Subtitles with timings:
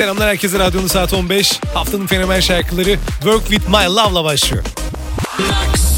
[0.00, 1.60] Selamlar herkese radyonun saat 15.
[1.74, 4.64] Haftanın fenomen şarkıları Work With My Love'la başlıyor.
[5.38, 5.89] Maximum,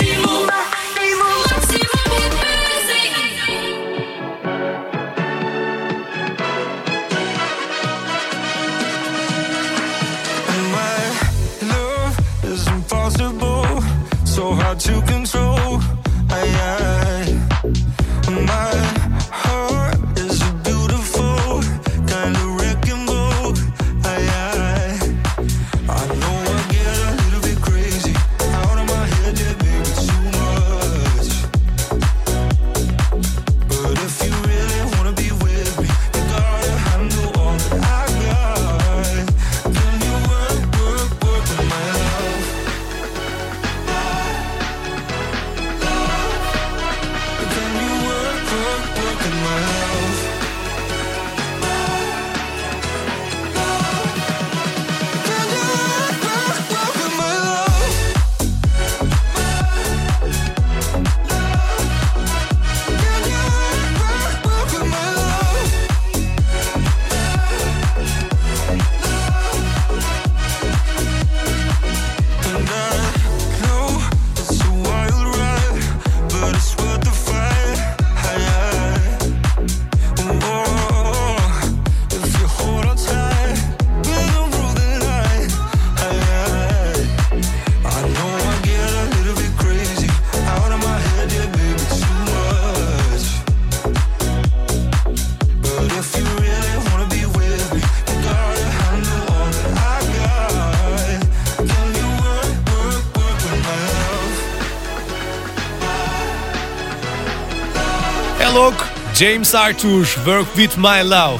[109.22, 111.38] James Arthur, Work With My Love.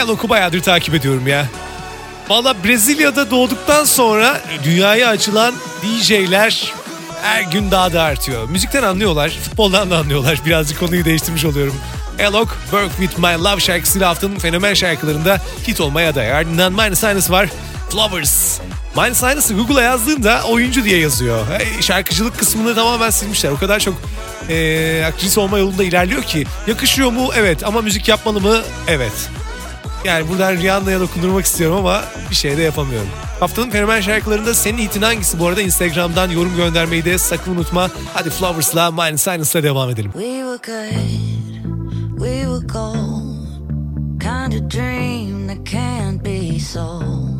[0.00, 1.46] Alok'u bayağıdır takip ediyorum ya.
[2.28, 6.72] Valla Brezilya'da doğduktan sonra dünyaya açılan DJ'ler
[7.22, 8.48] her gün daha da artıyor.
[8.48, 10.40] Müzikten anlıyorlar, futboldan da anlıyorlar.
[10.46, 11.74] Birazcık konuyu değiştirmiş oluyorum.
[12.26, 16.32] Alok, Work With My Love şarkısıyla haftanın fenomen şarkılarında hit olmaya aday.
[16.32, 17.48] Ardından Miley Cyrus var,
[17.90, 18.60] Flowers.
[18.96, 21.46] Miley Cyrus'ı Google'a yazdığında oyuncu diye yazıyor.
[21.80, 23.50] Şarkıcılık kısmını tamamen silmişler.
[23.50, 23.94] O kadar çok
[24.48, 26.46] eee aktris olma yolunda ilerliyor ki.
[26.66, 27.30] Yakışıyor mu?
[27.36, 27.64] Evet.
[27.66, 28.58] Ama müzik yapmalı mı?
[28.88, 29.30] Evet.
[30.04, 33.08] Yani buradan Rihanna'ya dokundurmak istiyorum ama bir şey de yapamıyorum.
[33.40, 35.38] Haftanın fenomen şarkılarında senin hitin hangisi?
[35.38, 37.90] Bu arada Instagram'dan yorum göndermeyi de sakın unutma.
[38.14, 40.12] Hadi Flowers'la Miley Cyrus'la devam edelim.
[40.12, 43.30] We were good, we were gold.
[44.20, 47.39] Kind of dream that can't be sold.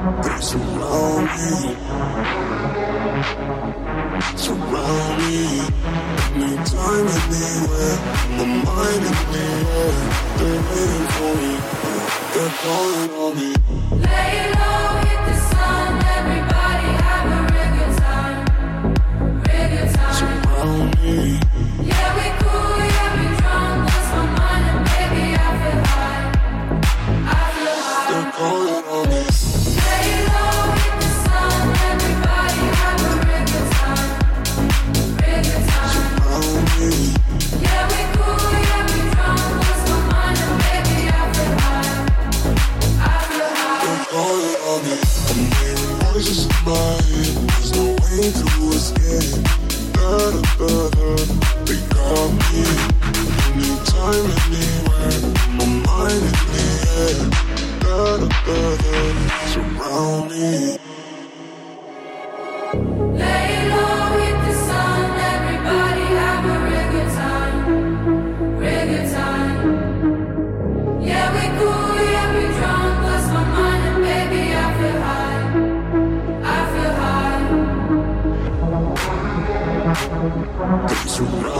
[0.00, 1.76] They surround me.
[4.34, 5.60] Surround me.
[6.40, 7.96] Anytime, anywhere.
[8.36, 9.92] My mind in the air.
[10.38, 11.52] They're waiting for me.
[12.32, 13.50] They're calling on me.
[14.06, 14.99] Lay low,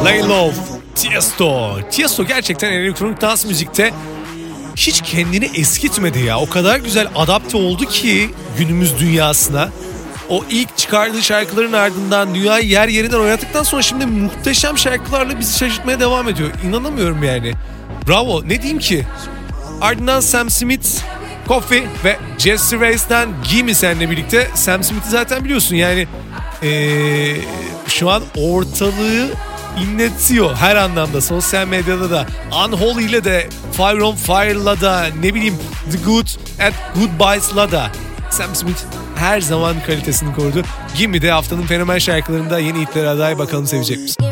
[0.04, 0.52] Lay Low,
[0.94, 1.78] Tiesto.
[1.90, 3.92] Tiesto gerçekten elektronik dans müzikte
[4.76, 6.40] hiç kendini eskitmedi ya.
[6.40, 9.68] O kadar güzel adapte oldu ki günümüz dünyasına.
[10.28, 16.00] O ilk çıkardığı şarkıların ardından dünyayı yer yerinden oynattıktan sonra şimdi muhteşem şarkılarla bizi şaşırtmaya
[16.00, 16.50] devam ediyor.
[16.68, 17.52] İnanamıyorum yani.
[18.08, 19.06] Bravo ne diyeyim ki?
[19.80, 20.88] Ardından Sam Smith,
[21.48, 24.48] Coffee ve Jesse Race'den Gimme seninle birlikte.
[24.54, 26.06] Sam Smith'i zaten biliyorsun yani
[26.62, 27.36] ee,
[27.88, 29.28] şu an ortalığı
[29.78, 31.20] inletiyor her anlamda.
[31.20, 32.26] Sosyal medyada da
[32.66, 35.56] Unholy ile de Fire on Fire'la da ne bileyim
[35.92, 36.26] The Good
[36.60, 37.90] at Goodbyes'la da
[38.30, 38.78] Sam Smith
[39.16, 40.62] her zaman kalitesini korudu.
[40.96, 44.24] Gimme de haftanın fenomen şarkılarında yeni hitlere aday bakalım sevecek misin?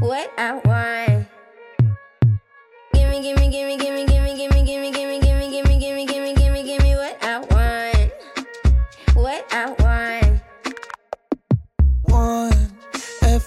[0.00, 1.26] What I want.
[2.94, 4.09] Gimme, gimme, gimme, gimme.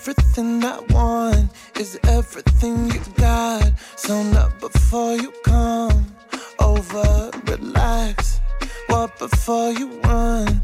[0.05, 3.71] Everything I want is everything you got.
[3.95, 6.07] So not before you come
[6.59, 8.41] over, relax.
[8.87, 10.61] What before you run?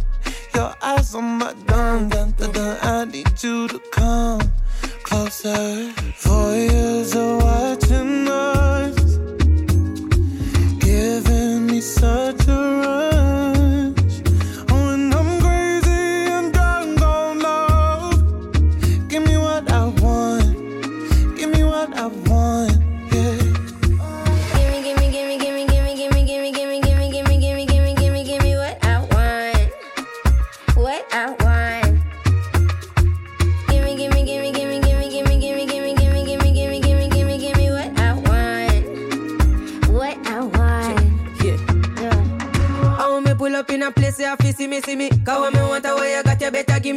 [0.54, 2.78] Your eyes on my gun, dun, dun, dun.
[2.82, 4.42] I need you to come
[5.04, 5.94] closer.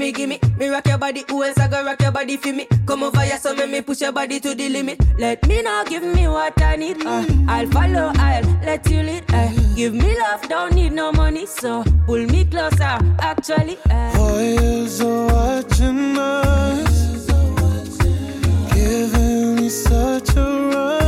[0.03, 0.59] Better give me, give me.
[0.59, 2.67] Me rock your body, who else I go rock your body for me?
[2.87, 5.01] Come over here, so make me push your body to the limit.
[5.19, 7.05] Let me know, give me what I need.
[7.05, 9.25] Uh, I'll follow, I'll let you lead.
[9.33, 12.99] Uh, give me love, don't need no money, so pull me closer.
[13.21, 14.11] Actually, uh.
[14.13, 17.27] Four years of watching us,
[18.75, 21.02] giving me such a rush.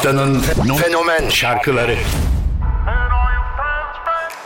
[0.00, 0.40] Haftanın
[0.82, 1.96] fenomen şarkıları.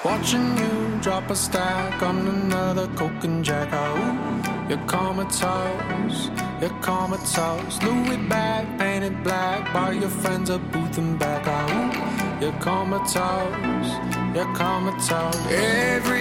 [0.02, 3.72] Watching you drop a stack on another coke and jack.
[3.72, 6.30] Ooh, you're comatose,
[6.60, 7.82] you're comatose.
[7.82, 11.46] Louis bag painted black by your friends at booth and back.
[11.46, 13.92] Ooh, you're comatose,
[14.34, 15.52] you're comatose.
[15.52, 16.13] Everybody's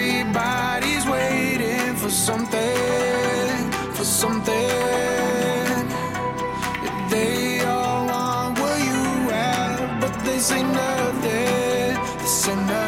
[12.46, 12.83] and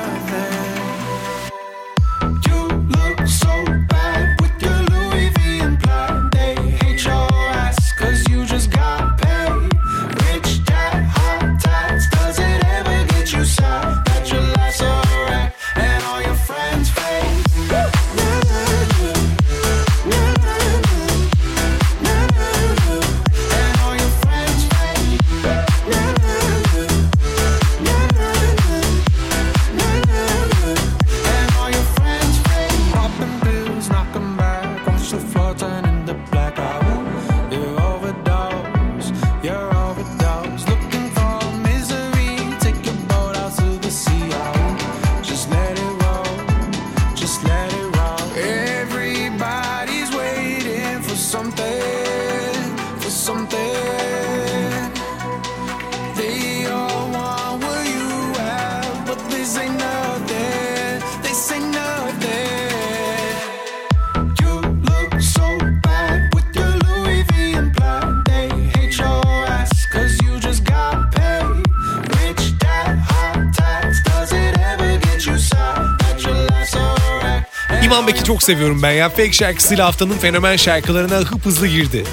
[77.97, 79.09] İman Bek'i çok seviyorum ben ya.
[79.09, 82.05] Fake şarkısıyla haftanın fenomen şarkılarına hıp hızlı girdi.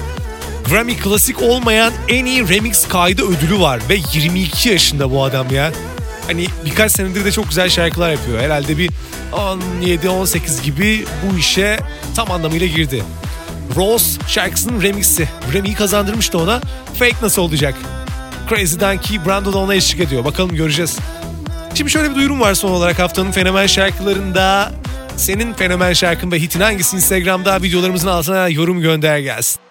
[0.68, 5.72] Grammy klasik olmayan en iyi remix kaydı ödülü var ve 22 yaşında bu adam ya.
[6.26, 8.40] Hani birkaç senedir de çok güzel şarkılar yapıyor.
[8.40, 8.90] Herhalde bir
[9.32, 11.80] 17-18 gibi bu işe
[12.16, 13.02] tam anlamıyla girdi.
[13.76, 15.28] Rose şarkısının remixi.
[15.52, 16.60] Grammy'yi kazandırmıştı ona.
[16.98, 17.74] Fake nasıl olacak?
[18.48, 20.24] Crazy Donkey Brando da ona eşlik ediyor.
[20.24, 20.98] Bakalım göreceğiz.
[21.74, 24.72] Şimdi şöyle bir duyurum var son olarak haftanın fenomen şarkılarında.
[25.16, 29.63] Senin fenomen şarkın ve hitin hangisi Instagram'da videolarımızın altına yorum gönder gelsin.